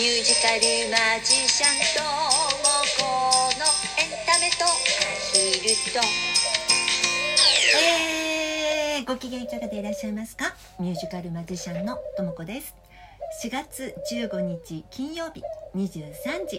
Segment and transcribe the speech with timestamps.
[0.00, 2.08] ミュージカルマジシャンとも
[2.96, 3.04] こ
[3.58, 3.66] の
[4.00, 6.00] エンタメと走ると。
[8.96, 10.54] えー、ご機嫌いかがでいらっしゃいますか？
[10.78, 12.74] ミュージカルマジシャンのともこです。
[13.44, 15.42] 4月15日金曜日
[15.76, 15.92] 23
[16.48, 16.58] 時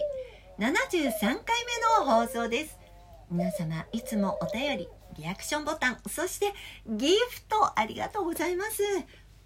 [0.60, 1.42] 73回
[1.98, 2.78] 目の放送です。
[3.28, 4.88] 皆様いつもお便り
[5.18, 6.52] リアクションボタンそして
[6.86, 8.84] ギフトありがとうございます。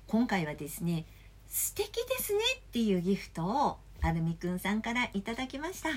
[0.06, 1.06] 今回はですね
[1.48, 5.90] 素敵ですねっていうギフトをアルミくんさんからいただきました。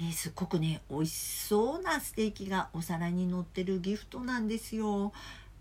[0.00, 5.12] えー、すっごくね美味しそうなステーキがお皿に乗ってるギフトなんですよ。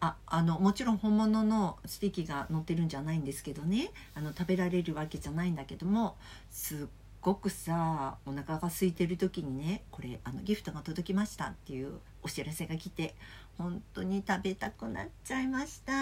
[0.02, 3.92] ああのもちろん本物のステーキが乗ってるんじゃないんですけどね。
[4.16, 6.16] あの食べられるわけじゃないんだけども
[6.50, 6.88] すっ
[7.22, 13.16] ごくさお腹が空いてる時にねこれあのギフトが届きましたっていうお知らせが来て
[13.58, 15.94] 本当に食べたくなっちゃいました、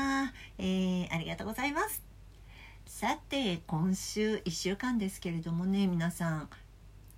[0.60, 2.07] えー、ありがとうございます。
[2.88, 6.50] さて今週1週間ですけれどもね皆さん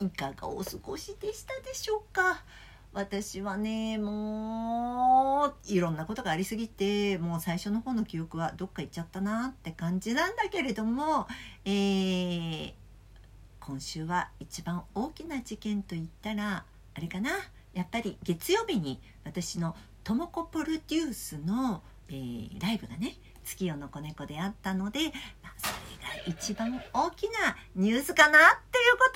[0.02, 2.44] いかがお過ごしでしたでしょうか？
[2.92, 11.28] 私はねもういろんなことがありすぎてもう最初の方の記憶はどっか行っちゃったなって感じなんだけれども、
[11.66, 12.74] えー、
[13.60, 17.30] 今週は一番大きな事件といったらあれかな？
[17.76, 23.14] やっぱり月曜日に私のともこプロデュースの、えー、ライブがね
[23.50, 25.00] 月夜の子猫であったので、
[25.44, 28.42] まあ、それが一番大きなニュースかなっ
[28.72, 29.12] ていうこ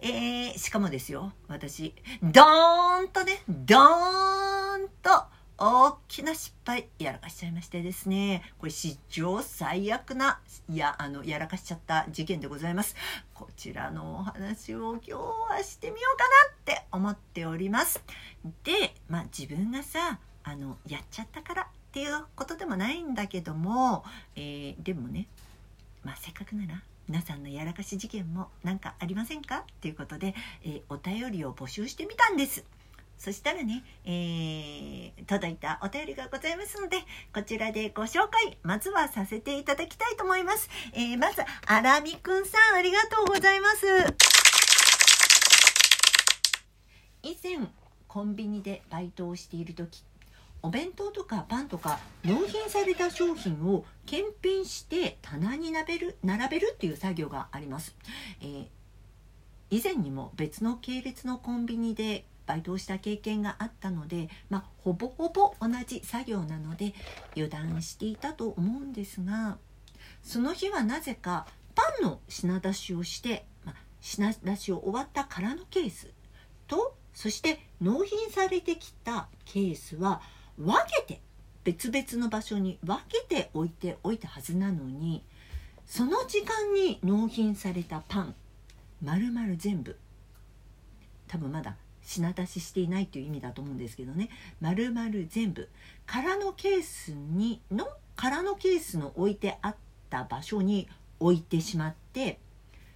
[0.00, 5.24] とで、えー、しかもですよ私ドーンとねドーンと
[5.64, 12.96] 大きな失敗やらかしちゃいましてですねこれ史上最悪ないやあのやらかしちゃった事件でございます。
[13.32, 15.12] こちらのお話を今日
[15.54, 18.02] はしてみようかなって思っております。
[18.64, 24.02] でまあ自分がさあのやっちゃったからっていうことでもないんだけども、
[24.34, 25.26] えー、でもね、
[26.02, 29.58] まあ、せっかくなら皆さんのやらかし事件も何かありませんか？
[29.58, 32.64] っていうことで、えー、お便りを募集してみたんです。
[33.18, 36.96] そしたらね、えー、届いたお便りがございますので、
[37.34, 40.70] こちらでご紹介、まずはさせていただきたいと思います。
[40.94, 43.86] えー、まず、あらみくんさん、ありがとうございます。
[47.22, 47.68] 以前、
[48.08, 50.02] コンビニでバイトをしている時
[50.62, 57.96] お弁当とかパンとか納品された商品を検品して棚に並べる並べるっていう作業があります、
[58.40, 58.66] えー、
[59.70, 66.94] 以前にも別の系列のコンビニでバイトをした経験があったので、まあ、ほぼほぼ同じ作業なので
[67.34, 69.58] 油断していたと思うんですが
[70.22, 76.08] その日はなぜかパンの品出しをして、まあ、品出しを終わった空のケース
[76.66, 80.22] とそして納品されてきたケースは
[80.58, 80.74] 分
[81.06, 81.20] けて
[81.64, 85.22] 別々の場所に分けて置いておいたはずなのに
[85.86, 88.34] その時間に納品されたパン
[89.02, 89.96] 丸々全部。
[91.26, 94.28] 多分まだ品出ししていないという意味だと思うんですけどね。
[94.60, 95.68] 丸々全部。
[96.06, 99.76] 空のケースにの空のケースの置いてあっ
[100.10, 100.88] た場所に
[101.18, 102.38] 置いてしまって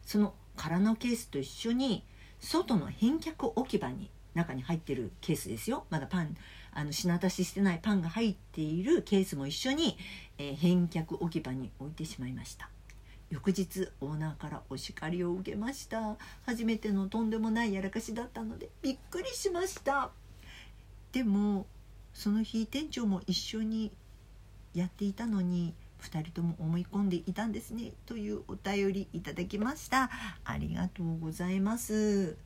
[0.05, 2.05] その空のケースと一緒に
[2.41, 5.87] 外の返却置き場に中に入ってるケースですよ。
[5.91, 6.37] まだパン
[6.73, 9.97] あの品出ししてないパンが入っているケースも一緒に、
[10.39, 12.69] えー、返却置き場に置いてしまいました。
[13.31, 16.17] 翌日オーナーからお叱りを受けました。
[16.45, 20.11] 初めてのとんでもないやらかしだったのでびっくりしました。
[21.13, 21.67] でも
[22.13, 23.91] その日店長も一緒に
[24.75, 27.93] やっていたのに2人とも思い込んでいたんですね。
[28.05, 30.11] というお便りいただきました。
[30.45, 32.46] ありがとうございます。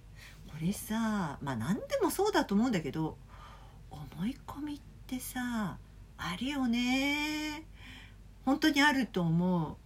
[0.53, 3.17] これさまあ何でもそうだと思うんだけど
[3.91, 5.79] 思い込みってさ
[6.19, 7.65] あるよね。
[8.45, 9.77] 本当にあると思う。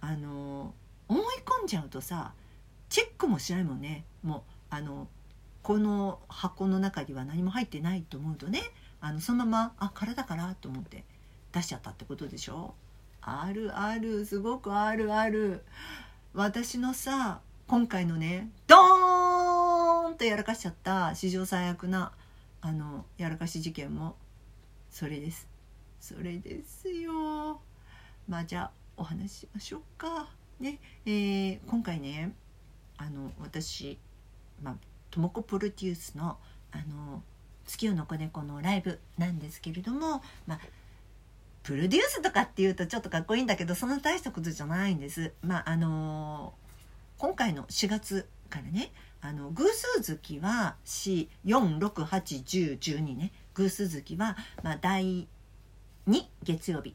[0.00, 0.74] あの
[1.08, 2.32] 思い込んじゃうとさ
[2.88, 4.04] チェックもしないもんね。
[4.22, 5.08] もうあの
[5.62, 8.62] この箱の中には何も入ってないと思うとね
[9.00, 11.04] あのそのままあ空だからと思って
[11.52, 12.74] 出しちゃったってことでしょ。
[13.22, 15.64] あるあるすごくあるある。
[16.34, 19.13] 私のさ今回のねドーン
[20.16, 22.12] とやらかしちゃった史上最悪な
[22.60, 24.16] あのやらかし事件も。
[24.90, 25.48] それです。
[26.00, 27.60] それですよ。
[28.28, 30.28] まあじゃあお話ししましょうか。
[30.60, 32.32] ねえー、今回ね
[32.96, 33.98] あの私
[34.62, 34.74] まあ
[35.10, 36.38] ともこプロデュースの
[36.72, 37.22] あの
[37.66, 40.60] 月夜の子猫のライブなんですけれどもまあ
[41.62, 45.32] プロデュースとかっていうとちょっとかっこいいんだけどそんな大したことじゃないんです。
[45.42, 46.54] まああの
[47.18, 48.92] 今回の4月からね
[49.24, 53.32] あの偶数月は4681012ね。
[53.54, 55.26] 偶数月は、まあ、第
[56.06, 56.94] 2月曜日。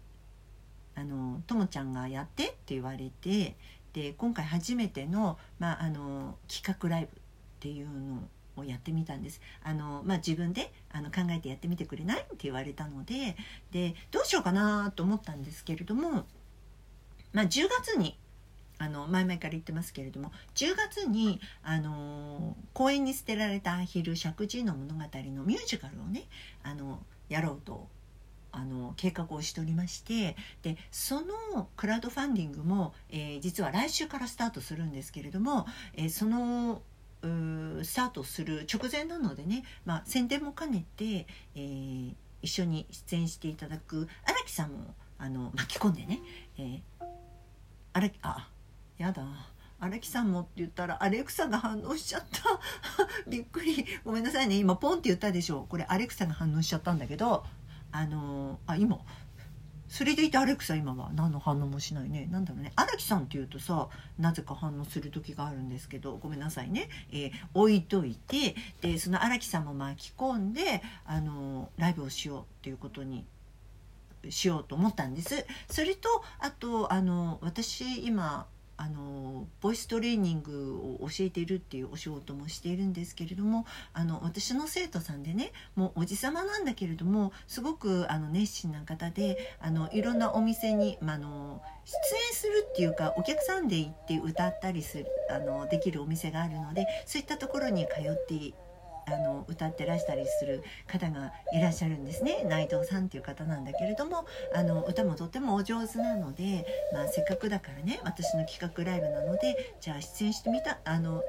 [0.94, 3.56] あのともちゃんがやってって言われて
[3.94, 7.22] で今回初めての,、まあ、あの企画ライブっ
[7.62, 8.28] ていうの
[8.58, 9.42] をやってみたんです。
[9.64, 13.36] あの、まあ、自分であの考えてやってみてくれないって言われたので
[13.72, 16.28] でどうしようかなと思ったんですけれども、
[17.34, 18.19] まあ、10月に
[18.80, 26.24] あの前々から言ってますけれども10月に、あの公園に捨てられたアヒル石神の物語のミュージカルをね
[26.64, 27.88] あのやろうと
[28.52, 36.82] あの計画をしておりましてでそのクラウドファンディングも、えー、実は来週からスタートするんですけれども、えー、その
[37.22, 46.22] スタートする直前なのでね、まあ、宣伝も兼ねて、えー、一緒に出演していただく荒木さんもあの巻き込んでね、
[46.58, 46.82] えー、
[47.94, 48.50] 荒木あ
[49.00, 49.24] やだ
[49.80, 52.60] 荒木さんもって言ったらアレクサが反応しちゃった。
[53.30, 53.86] びっくり。
[54.04, 54.58] ごめんなさいね。
[54.58, 55.66] 今ポンって言ったでしょ。
[55.70, 57.46] これアレクサが反応しちゃったんだけど
[57.94, 59.00] あのあ今
[59.88, 61.12] それでいてアレクサ今は。
[61.14, 62.28] 何の反応もしないね。
[62.30, 62.74] なんだろうね。
[62.76, 63.88] 荒木さんっていうとさ
[64.18, 73.26] なぜか反応する時があるんですけどごめんなさいね、えー、置いといてでその荒木さんも巻き込んであのライブをしようっていうことに
[74.30, 75.46] しようと思ったんです。
[75.70, 76.10] それと
[76.40, 78.46] あとあの私今
[78.82, 98.54] あのボイストレーニングを教えているっていうお仕事もしているんですけれどもあの私の生徒さんでねもうおじ様なんだけれどもすごくあの熱心な方であのいろんなお店に、まあの出演するっていうかお客さんで行って歌ったりするあのできるお店があるのでそういったところに通って
[99.14, 102.44] あの歌ってらしたりする方がいらっしゃるんですね。
[102.46, 111.24] 内藤さんっていう方なんだけれどもあの歌もとってもお上手なので、まあ、せっかくだからね私の企画ライブなのでじゃあ出演してみたあの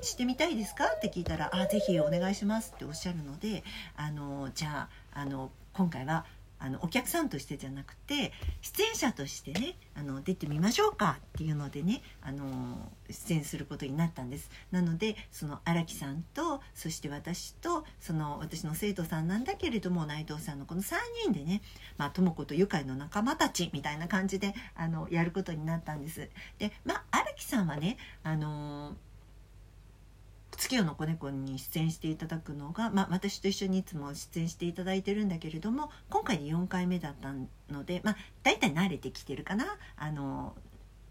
[0.00, 0.86] してみたいですか？
[0.86, 3.62] って聞いたら「あぜひお願いします」っておっしゃるので
[3.96, 6.24] あのじゃああの今回は
[6.62, 12.44] あのお客さんとしてじゃなくて出演者としてねあの出てみましょうかっていうのでねあの
[13.10, 14.48] 出演することになったんです。
[14.70, 20.94] なのでその荒木さんとそして私とその私の生徒さんなんだけれども内藤さんのこの3
[21.24, 21.62] 人でね
[21.98, 26.30] まあ智子と愉快の仲間たちみたいな感じであのやることになったんです。
[26.58, 29.11] でまあ荒木さんはねあのー
[30.56, 37.32] 月夜の子猫に出演していただくのが、まあ、私と一緒にいつも出演していただいてるんだけれども今回で4回目だった
[37.72, 39.78] ので、まあ、大体慣れてきてるかな。
[39.96, 40.54] あの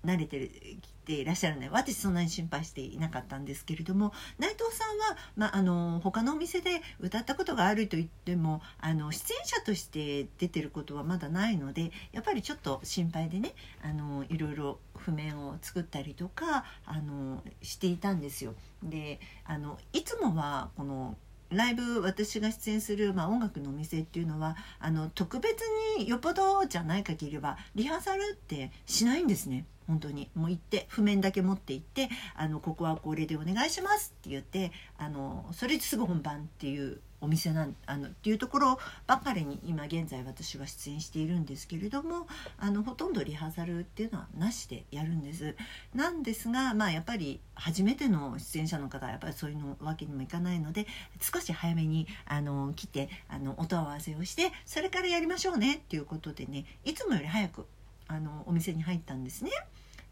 [0.05, 0.49] 慣れて
[0.81, 13.53] きていらっしゃるので私そんなに心配していなかったんですけれども内藤さんは、まあ、あの他のお店で歌ったことがあると言ってもあの出演者として出てることはまだないのでやっぱりちょっと心配でね
[13.83, 18.53] あのいろいろ譜面を作ったりとかあのしていたんですよ。
[18.83, 21.15] であのいつもはこの
[21.51, 25.61] ライブ私が出演する、まあ、音楽のお店っていうのはあの特別
[25.97, 42.25] によっぽどじゃない限りはリハーサルってしないんですね本当にもう行って譜面だけ持って行ってあのここはこれでお願いしますって言ってあのそれですぐ本番っていうお店なんあのっていうところばかりに今現在私は出演しているんですけれども
[42.57, 45.55] あのほとんどリハーサルっていうのはなしでやるんです。
[45.93, 50.87] なんですがまあやっぱり初めての出演者の方はやっぱりそういうのわけにもいかないので
[51.19, 57.65] 少し早めにあの来てあの音合わせをしてそれからやりましょうねっていうことでねいつもより早く
[58.11, 59.51] あのお店に入ったんですね。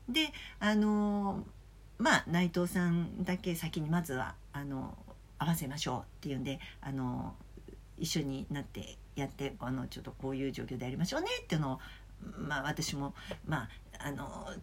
[0.09, 1.43] であの
[1.97, 4.97] まあ内藤さんだけ先にまずはあの
[5.37, 7.35] 合わせましょうっていうんであの
[7.97, 11.79] 一緒になってやってあのちょっとこういう状況でやりましょうねっていうのを
[12.37, 13.13] まあ私も
[13.47, 13.69] まあ
[13.99, 14.53] あの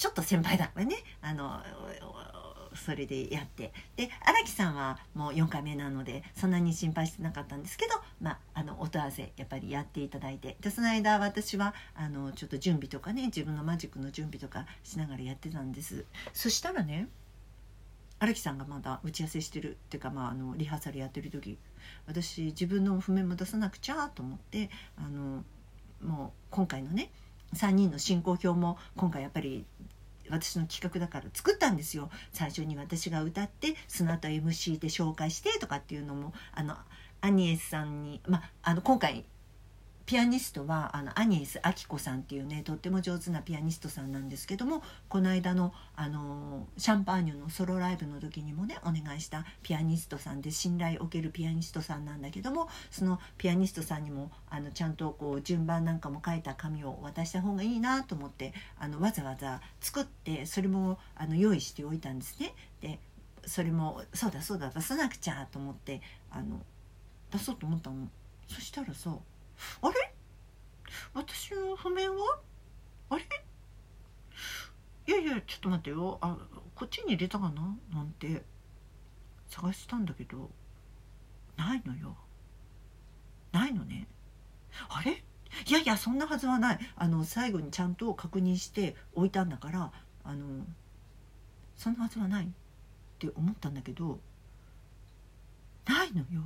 [0.00, 0.64] ちょっと先輩だ。
[0.68, 0.96] からね。
[1.20, 1.62] あの
[2.74, 3.70] それでやって。
[3.96, 10.56] で荒木さんはもう4回目なのでそんなに心配してなかったんですけど、まあ、あの音合わせやっぱりやっていただいて。
[10.60, 16.04] でその間私はあのちょっと準備とかね自分のマジックの準備とかしながらやってたんです。
[16.32, 17.08] そしたらね
[18.18, 21.56] 荒木さんがまだ打ち合わせしてるっていうか、まあ、あのリハーサルやってる時
[22.06, 25.42] 私自分の譜面も出さなくちゃと思ってあの
[26.06, 27.10] もう今回のね
[27.54, 29.64] 3人の進行表も今回やっぱり
[30.30, 32.08] 私の企画だから作ったんですよ。
[32.32, 36.76] 最初に私が歌ってその後 MC で紹介してとかっていうのもあの
[37.20, 39.24] アニエスさんに、まあ、あの今回
[40.10, 62.52] ピアニストはあのアニエス・アキコさんっていうねとっても上手なピアニストさんなんですけどもこの間のあのシャンパーニュのソロライブの時にもねお願いしたピアニストさんで信頼を受けるピアニストさんなんだけどもそのピアニストさんにもあのちゃんとこう順番なんかも書いた紙を渡した方がいいなと思ってあのわざわざ作ってそれもあの用意しておいたんですね。
[62.80, 62.98] で
[63.46, 66.60] それもそうだそうだ出さなくちゃと思ってあの
[67.30, 68.08] 出そうと思ったの。
[68.48, 69.16] そしたらさ
[69.82, 69.94] あれ？
[71.14, 72.40] 私の譜面は？
[73.10, 73.24] あれ？
[75.06, 76.18] いやいやちょっと待ってよ。
[76.20, 76.36] あ
[76.74, 77.76] こっちに入れたかな？
[77.92, 78.42] なんて。
[79.48, 80.50] 探したんだけど。
[81.56, 82.16] ないのよ。
[83.52, 84.06] ないのね。
[84.88, 85.22] あれ？
[85.66, 86.78] いやいやそんなはずはない。
[86.96, 89.92] あの最後にちゃんと確認して置いたんだから
[90.24, 90.64] あの
[91.76, 92.48] そんなはずはないっ
[93.18, 94.20] て思ったんだけど。
[95.86, 96.42] ないのよ。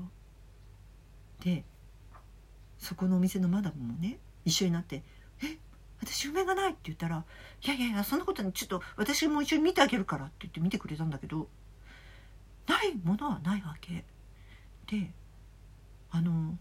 [1.45, 1.63] で
[2.79, 5.03] そこのお店のマダムもね一緒になって
[5.45, 5.59] 「え
[6.01, 7.25] 私梅がない」って言ったら
[7.63, 11.49] 「いやいやいやそんなことにちょっと私も一緒に見てあげるから」って言って見てくれたんだけど
[12.67, 14.05] ないものはないわけ。
[14.87, 15.13] で
[16.11, 16.59] あの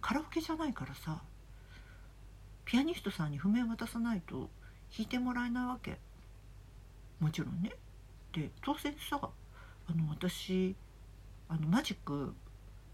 [0.00, 1.22] カラオケじゃないからさ
[2.64, 4.50] ピアニストさんに譜面渡さないと
[4.96, 5.98] 弾いてもらえないわけ。
[7.18, 7.72] もちろんね。
[8.32, 10.74] で当然さあの私
[11.48, 12.34] あのマジック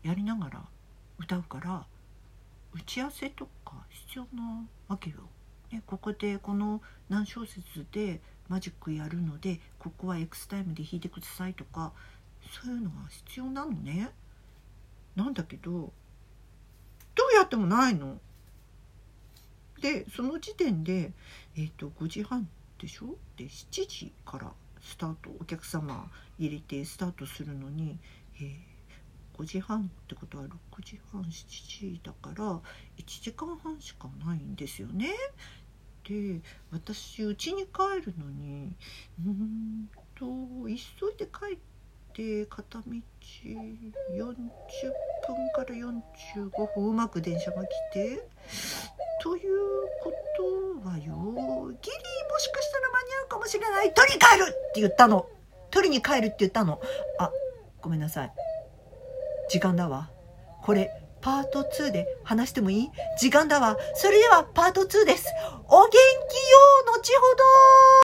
[0.02, 0.64] やりながら
[1.18, 1.86] 歌うから
[2.72, 5.16] 打ち合わせとか必要なわけよ。
[5.72, 11.92] ね、ここでこの何小節でマジックやるのでここは X タイムで弾いてくださいとか
[12.62, 14.10] そういうのが必要なのね。
[15.16, 18.18] なんだけどどうやってもないの。
[19.80, 21.12] でその時点で、
[21.56, 23.16] えーと、5時半でしょ？
[23.36, 27.98] で7時からスタートお客様入れてスタートするのに、
[28.40, 28.56] えー、
[29.38, 30.48] 5時半ってことは6
[30.82, 32.60] 時半7時だから1
[33.06, 35.10] 時間半しかないんですよね。
[36.08, 36.40] で
[36.70, 38.72] 私家に帰るのに
[39.26, 40.24] うんと
[40.68, 41.58] 急いで帰っ
[42.14, 42.94] て片道40
[44.14, 44.36] 分
[45.52, 48.28] から45分うまく電車が来て
[49.22, 49.50] という
[50.02, 50.12] こ
[50.82, 55.26] とはよギリもしかしたら間に合うかもしれない取りに帰るって言ったの。
[55.70, 56.80] 取りに帰るって言ったの。
[57.18, 57.30] あ
[57.82, 58.32] ごめんなさい。
[59.48, 60.10] 時間だわ。
[60.62, 62.90] これパート2で話してもいい？
[63.18, 63.76] 時間だわ。
[63.94, 65.26] それではパート2です。
[65.68, 66.00] お元気よ
[66.86, 67.44] 後ほど